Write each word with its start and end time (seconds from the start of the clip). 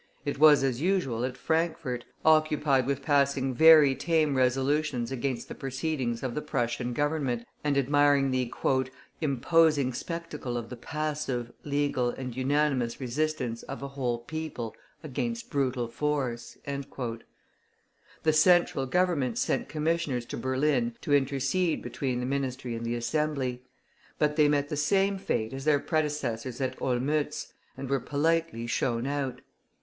It 0.25 0.39
was, 0.39 0.63
as 0.63 0.81
usual, 0.81 1.23
at 1.25 1.37
Frankfort, 1.37 2.05
occupied 2.25 2.87
with 2.87 3.03
passing 3.03 3.53
very 3.53 3.93
tame 3.93 4.35
resolutions 4.35 5.11
against 5.11 5.47
the 5.47 5.53
proceedings 5.53 6.23
of 6.23 6.33
the 6.33 6.41
Prussian 6.41 6.91
Government, 6.93 7.45
and 7.63 7.77
admiring 7.77 8.31
the 8.31 8.51
"imposing 9.21 9.93
spectacle 9.93 10.57
of 10.57 10.69
the 10.71 10.75
passive, 10.75 11.51
legal, 11.63 12.09
and 12.09 12.35
unanimous 12.35 12.99
resistance 12.99 13.61
of 13.61 13.83
a 13.83 13.89
whole 13.89 14.17
people 14.17 14.75
against 15.03 15.51
brutal 15.51 15.87
force." 15.87 16.57
The 16.65 18.33
Central 18.33 18.87
Government 18.87 19.37
sent 19.37 19.69
commissioners 19.69 20.25
to 20.25 20.37
Berlin 20.37 20.95
to 21.01 21.13
intercede 21.13 21.83
between 21.83 22.19
the 22.21 22.25
Ministry 22.25 22.73
and 22.73 22.83
the 22.83 22.95
Assembly; 22.95 23.61
but 24.17 24.35
they 24.35 24.47
met 24.49 24.69
the 24.69 24.75
same 24.75 25.19
fate 25.19 25.53
as 25.53 25.63
their 25.65 25.79
predecessors 25.79 26.59
at 26.59 26.79
Olmütz, 26.79 27.53
and 27.77 27.87
were 27.87 27.99
politely 27.99 28.65
shown 28.65 29.05
out. 29.05 29.41